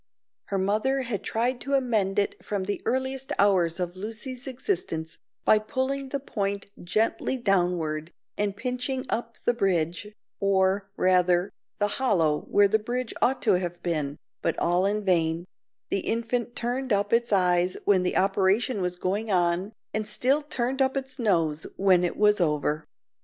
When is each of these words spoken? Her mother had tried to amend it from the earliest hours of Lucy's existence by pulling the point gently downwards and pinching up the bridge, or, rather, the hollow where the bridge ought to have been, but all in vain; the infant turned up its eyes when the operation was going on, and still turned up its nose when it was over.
Her 0.45 0.57
mother 0.57 1.03
had 1.03 1.21
tried 1.23 1.61
to 1.61 1.75
amend 1.75 2.17
it 2.17 2.43
from 2.43 2.63
the 2.63 2.81
earliest 2.87 3.31
hours 3.37 3.79
of 3.79 3.95
Lucy's 3.95 4.47
existence 4.47 5.19
by 5.45 5.59
pulling 5.59 6.09
the 6.09 6.19
point 6.19 6.71
gently 6.83 7.37
downwards 7.37 8.09
and 8.35 8.57
pinching 8.57 9.05
up 9.11 9.37
the 9.45 9.53
bridge, 9.53 10.11
or, 10.39 10.89
rather, 10.97 11.51
the 11.77 11.87
hollow 12.01 12.47
where 12.49 12.67
the 12.67 12.79
bridge 12.79 13.13
ought 13.21 13.43
to 13.43 13.59
have 13.59 13.83
been, 13.83 14.17
but 14.41 14.57
all 14.57 14.87
in 14.87 15.05
vain; 15.05 15.45
the 15.91 15.99
infant 15.99 16.55
turned 16.55 16.91
up 16.91 17.13
its 17.13 17.31
eyes 17.31 17.77
when 17.85 18.01
the 18.01 18.17
operation 18.17 18.81
was 18.81 18.95
going 18.95 19.29
on, 19.31 19.71
and 19.93 20.07
still 20.07 20.41
turned 20.41 20.81
up 20.81 20.97
its 20.97 21.19
nose 21.19 21.67
when 21.75 22.03
it 22.03 22.17
was 22.17 22.41
over. 22.41 22.85